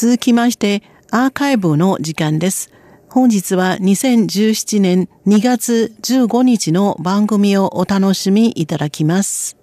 [0.00, 2.70] 続きまして、アーカイブの時間です。
[3.10, 9.58] 本日は2017年2月15日の番組をお楽しみいただきます。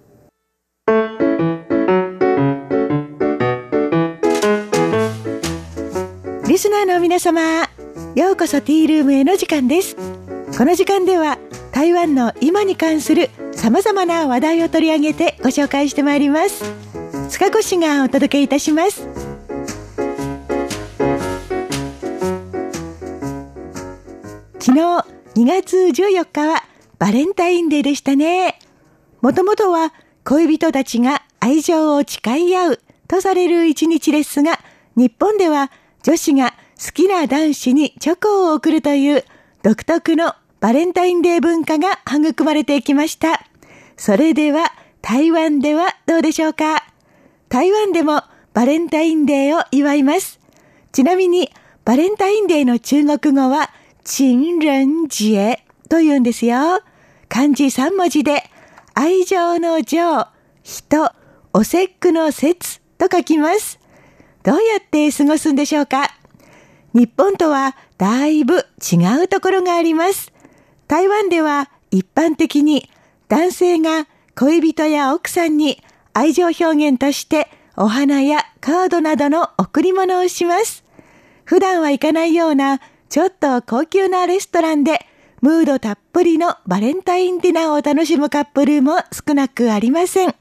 [6.48, 7.42] リスナーの皆様、
[8.14, 9.96] ようこそティールームへの時間です。
[10.56, 11.40] この時間では
[11.72, 16.64] 台湾の今に関する様々な話題を取り上げてご紹介してまいります。
[17.30, 19.17] 塚越がお届けいたします。
[24.82, 25.04] 2
[25.46, 26.64] 月14日は
[27.00, 28.60] バレンタインデーでしたね。
[29.22, 34.60] もともとは恋人たちが愛情を誓い合うとされる一日ですが、
[34.96, 35.72] 日本では
[36.04, 39.24] 女子が好きな男子にチョコを贈るという
[39.64, 43.46] 独特のバレンタインデー文化が育まれていきました。
[43.96, 46.84] それでは台湾ではどうでしょうか？
[47.50, 48.22] 台湾でも
[48.54, 50.40] バレンタインデーを祝います。
[50.92, 51.52] ちなみに
[51.86, 53.72] バレンタインデーの中国語は
[54.10, 55.58] 情人節
[55.90, 56.80] と言うんですよ。
[57.28, 58.50] 漢字3文字で、
[58.94, 60.26] 愛情の情、
[60.64, 61.12] 人、
[61.52, 63.82] お節句の節と書きます。
[64.44, 66.16] どうやって過ごすんでしょうか？
[66.94, 70.32] 日本とはだいぶ違うところがあります。
[70.88, 72.90] 台湾では一般的に
[73.28, 75.84] 男性が恋人や奥さんに
[76.14, 80.86] 愛情表現としてお花やカードなどの贈り物をします。
[81.44, 85.06] 普段は行かないようなちょっと高級なレストランで
[85.42, 90.36] ムードたっぷりのバレンタインディナーを楽しむカップルも少なくありません。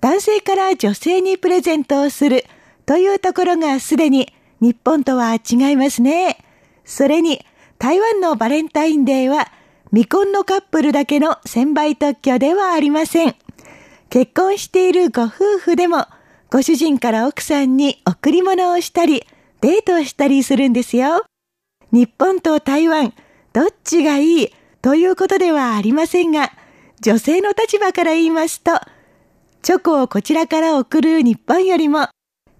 [0.00, 2.44] 男性から女性にプレゼントをする
[2.86, 6.38] というところがすでに日本とは違いますね。
[6.84, 7.44] それに
[7.78, 9.50] 台湾のバレンタインデーは
[9.90, 13.34] 未婚のカップルだけの専売特許ではありません。
[14.08, 16.06] 結婚しているご夫婦でも
[16.50, 19.26] ご主人から奥さんに贈り物をしたり
[19.60, 21.24] デートをしたりするんですよ。
[21.92, 23.14] 日本と台湾、
[23.52, 26.52] どっちがいいということではありませんが、
[27.00, 28.72] 女性の立場から言いますと、
[29.62, 32.08] チョコをこちらから送る日本よりも、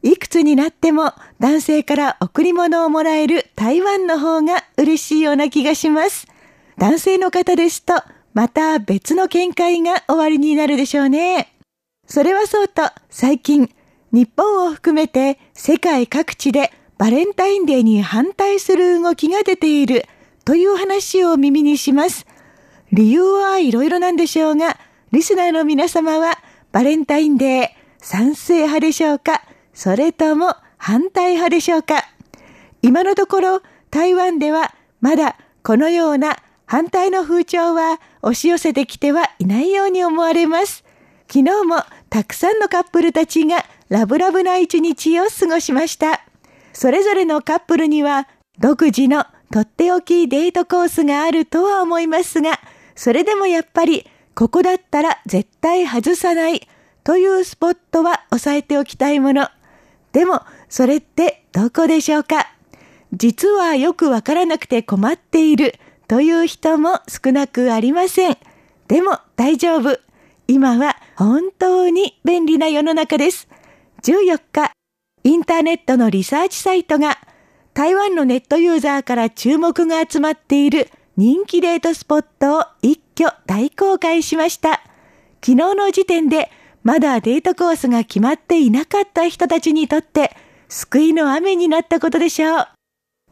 [0.02, 6.28] いくつになっても男性から贈り物をもらえる台湾の方が嬉しいような気がします。
[6.78, 7.94] 男性の方ですと、
[8.34, 11.52] また別の見解が終わりになるでしょうね。
[12.06, 13.68] それはそうと、最近、
[14.12, 20.06] 日本を含めて世界各地でバレンタインデーに反対する動きが出ている
[20.44, 22.26] という話を耳にします。
[22.92, 24.78] 理由はいろいろなんでしょうが、
[25.12, 26.38] リスナーの皆様は
[26.72, 27.68] バレンタインデー
[27.98, 29.42] 賛成派でしょうか？
[29.74, 32.04] それとも反対派でしょうか？
[32.82, 40.84] 今のところ台湾ではまだこのような反対の風潮は押し寄せてきてはいないように思われます。
[41.28, 46.22] 昨日もたくさんのカップルたちがラブラブな一日を過ごしました。
[46.78, 48.28] それぞれのカップルには
[48.58, 52.60] 独自のとっておきデートコースがあるとは思いますが、
[52.94, 56.68] それでもやっぱりここだったら絶対外さない
[57.02, 59.48] というスポットは押さえておきたいもの。
[60.12, 62.46] でも、それってどこでしょうか？
[63.14, 65.76] 実はよくわからなくて困っている
[66.08, 68.36] という人も少なくありません。
[68.86, 69.98] でも大丈夫。
[70.46, 73.48] 今は本当に便利な世の中です。
[74.02, 74.72] 14日、
[75.26, 77.18] インターネットのリサーチサイトが
[77.74, 84.82] 台湾のネットユーザーから注目が集まっている人気デートスポットを一挙大公開しました。
[85.44, 86.48] 昨日の時点で
[86.84, 90.30] まだデートコースが決まっていなかった人たちにとって
[90.68, 92.68] 救いの雨になったことでしょう。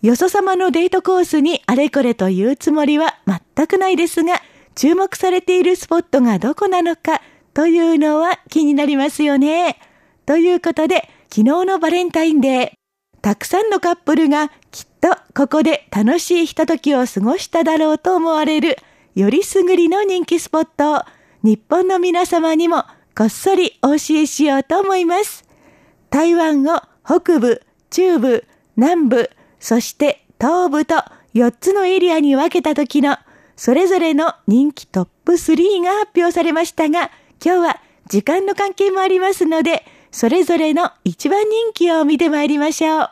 [0.02, 3.20] よそ様のデートコースにあれこれというつもりは
[3.54, 4.42] 全くないですが、
[4.74, 7.22] 注目されているスポットがどこなのか
[7.52, 9.78] というのは気になりますよね。
[10.26, 12.72] ということで、昨日のバレンタインデー、
[13.20, 18.76] たくさんのカップルがきっとここで楽しいひとときを過ごしただろうと思われる、
[19.16, 21.00] よりすぐりの人気スポットを
[21.42, 22.84] 日本の皆様にも
[23.18, 25.44] こっそりお教えしようと思います。
[26.08, 28.44] 台湾を北部、中部、
[28.76, 31.02] 南部、そして東部と
[31.34, 33.16] 4つのエリアに分けた時の
[33.56, 37.10] それぞれの人気トップ3が発表されましたが、
[37.44, 43.10] 今日は時間の関係もありますので、それぞれの一番人気を見てまいりましょう。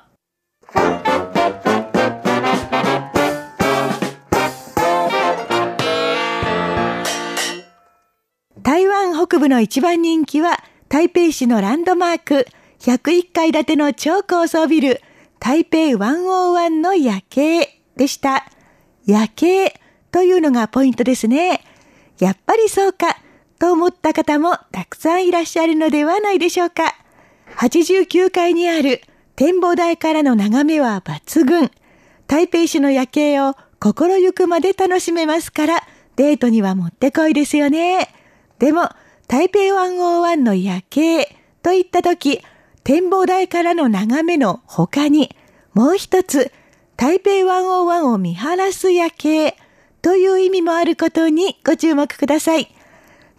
[8.63, 12.47] 台湾北部の一番人気は台北市のランドマーク
[12.79, 15.01] 101階建ての超高層ビル
[15.41, 18.47] 台北101の夜景でした。
[19.07, 19.75] 夜景
[20.13, 21.65] というのがポイントですね。
[22.21, 23.17] やっぱりそうか
[23.63, 26.97] と思った方もたくさんいらっしゃるのではないでしょうか。
[27.59, 29.03] 89階にある
[29.37, 31.71] 展望台からの眺めは抜群。
[32.27, 35.87] 台北市の夜景を心ゆくまで楽しめますから、
[36.17, 38.13] デートにはもってこいですよね。
[38.59, 38.89] でも、
[39.29, 42.43] 台北101の夜景といった時、
[42.83, 45.37] 展望台からの眺めの他に、
[45.73, 46.51] もう一つ、
[46.97, 49.57] 台北101を見晴らす夜景
[50.01, 52.75] という意味もあることにご注目ください。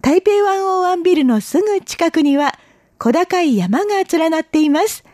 [0.04, 2.60] 台北101ビルのすぐ近くには
[2.98, 5.06] 小高い山が連なっています。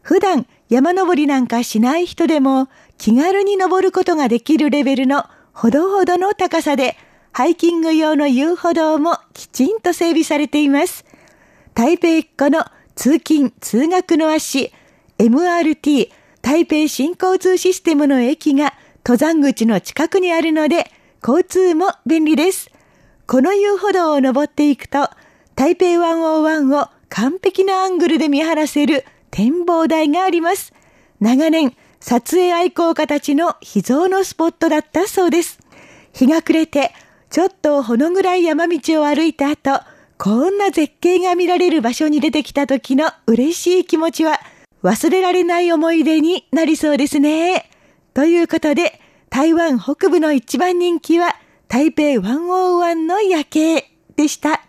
[0.00, 6.96] 普段山登りなんかしない人でも気軽に登ることができるレベルのほどほどの高さで
[7.32, 11.04] ハイキング用の遊歩道もきちんと整備されています。
[11.74, 12.64] 台北っ子の
[12.94, 14.72] 通勤通学の足
[15.18, 16.08] MRT
[16.40, 18.72] 台北新交通システムの駅が
[19.04, 20.90] 登山口の近くにあるので
[21.22, 22.70] 交通も便利です。
[23.30, 25.08] この遊歩道を登っていくと、
[25.54, 30.72] 台北101を完璧なアングルで見晴らせる展望台があります。
[31.20, 35.60] 長年、撮影愛好家たちの秘蔵のスポットだったそうです。
[36.12, 36.92] 日が暮れて、
[37.30, 39.80] ちょっとほの暗い山道を歩いた後、
[40.18, 44.40] こんな絶景が見られる場所に出てきた時の嬉しい気持ちは
[44.82, 47.70] 忘れられない思い出になりそうですね。
[48.12, 51.36] ということで、台湾北部の一番人気は
[51.70, 54.64] 台北101の夜景でした。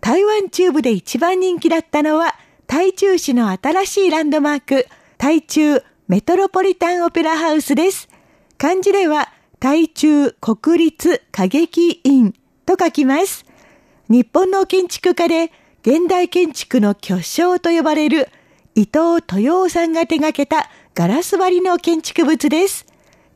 [0.00, 2.36] 台湾中部で一番人気だったのは、
[2.68, 4.86] 台中市の新しいランドマーク、
[5.18, 8.08] 台中メトロポリタンオペラハウスです。
[8.56, 12.32] 漢字では、台中国立歌劇院
[12.66, 13.44] と書きます。
[14.08, 18.28] 日本の建築家で、現代建築の巨匠と呼ばれる
[18.76, 22.86] 伊藤豊夫さんが手掛けたガラス張りの建築物です。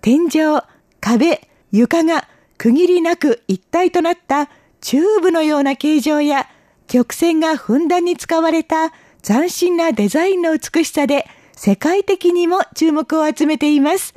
[0.03, 0.63] 天井、
[1.01, 2.29] 壁、床が
[2.67, 6.49] 区切りなく一体となったチューブのような形状や
[6.89, 8.93] 曲線がふんだんに使われた
[9.23, 14.15] 斬新なデザインの美しさで世界的にも注目を集めています。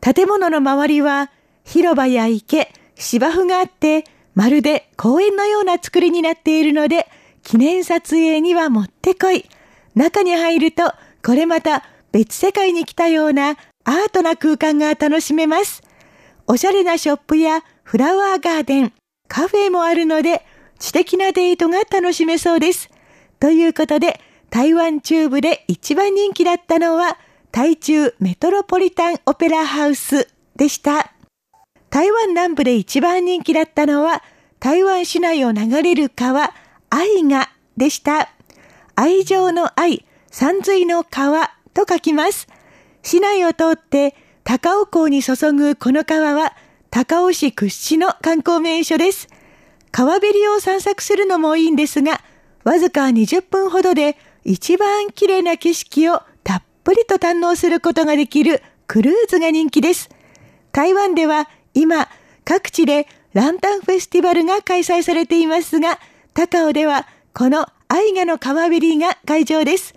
[0.00, 1.30] 建物の周りは
[1.64, 4.04] 広場や池、芝生があって
[4.34, 7.06] まるで公園のような作りになっているので
[7.42, 9.44] 記念撮影にはもってこい。
[9.94, 13.50] 中に入るとこれまた別世界に来たような
[13.84, 15.82] アートな空間が楽しめます。
[16.46, 18.92] おしゃれなショップやフラワーガーデン、
[19.28, 20.44] カフェもあるので、
[20.78, 22.90] 知的なデートが楽しめそうです。
[23.40, 24.20] ということで、
[24.50, 27.18] 台湾中部で一番人気だったのは、
[27.50, 31.12] 台中メトロポリタンオペラハウスでした。
[31.90, 34.22] 台湾南部で一番人気だったのは、
[34.60, 36.54] 台湾市内を流れる川、
[36.88, 38.30] 愛がでした。
[38.94, 42.48] 愛情の愛、山水の川と書きます。
[43.02, 44.14] 市内を通って
[44.44, 46.54] 高尾港に注ぐこの川は
[46.94, 49.26] 高尾市屈指の観光名所です。
[49.92, 52.20] 川べりを散策するのもいいんですが、
[52.64, 60.10] わずか20分ほどで一番綺麗な景色をたっぷりと堪能することができるクルーズが人気です。
[60.70, 62.10] 台湾では今
[62.44, 65.98] 各地でランタンフェスティバルが開催されていますが、
[66.34, 69.94] 高尾ではこの愛画の川べりが会場です。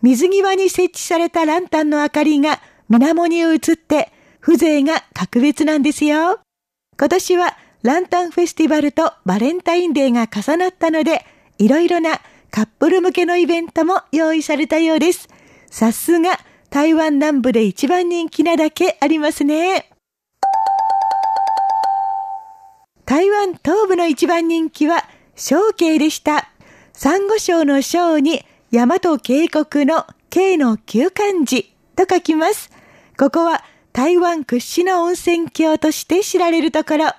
[0.00, 6.40] 水際に設置されたランタンの明かりが水面に映って風情が格別なんですよ。
[6.98, 11.24] 今年はランタンフェスティバルとバレンタインデーが重なったので、
[11.58, 12.20] いろいろな
[12.50, 15.28] カップル向けのイベントも用意されたようです。
[15.70, 16.40] さすが
[16.70, 19.90] 台湾南部で一番人気なだけありますね。
[23.04, 25.04] 台湾東部の一番人気は
[25.36, 26.48] 小慶でした。
[26.92, 32.70] サンゴ礁の礁に大和渓谷の渓の旧漢字と書きます。
[33.18, 37.10] ここは台湾屈指の温泉郷として知られるところ。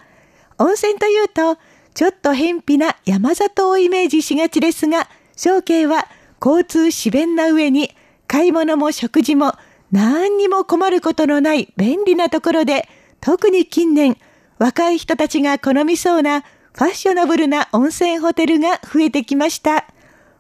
[0.58, 1.58] 温泉というと、
[1.94, 6.08] ちょっと偏僻な山里をイメージしがちですが、小慶は
[6.44, 7.92] 交通自便な上に、
[8.28, 9.54] 買い物も食事も
[9.92, 12.88] 何にも困ることのない便利なところで、
[13.20, 14.18] 特に近年、
[14.58, 16.42] 若い人たちが好みそうな
[16.74, 19.86] ファッショナブルな温泉ホテルが増えてきました。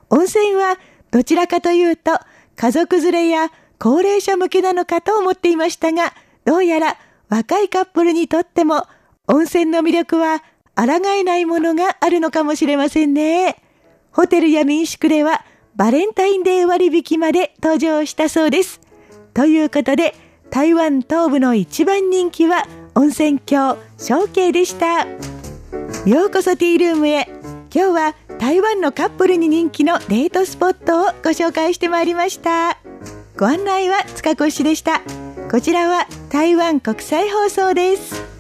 [0.09, 0.77] 温泉は
[1.09, 2.11] どちらかというと
[2.55, 6.13] 家族連れや高齢者向けなのかと思っていましたが、
[6.45, 6.97] どうやら
[7.29, 8.85] 若いカップルにとっても
[9.27, 10.43] 温泉の魅力は
[10.75, 13.55] 抗えないものがあるのかもしれませんね。
[14.11, 15.43] ホテルや民宿では
[15.75, 18.79] バレンタインデー割引まで登場したそうです。
[19.33, 20.13] ということで、
[20.51, 25.07] 台湾東部の一番人気は温泉郷小慶でした。
[26.05, 27.27] ようこそティールームへ。
[27.73, 32.80] 今日は台湾のカップルに人気のデートスポットをご紹介してまいりました
[33.41, 35.01] ご案内は塚越でした。
[35.50, 38.30] こちらは台湾国際放送です。